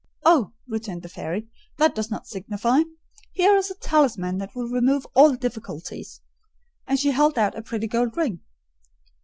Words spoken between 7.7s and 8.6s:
gold ring.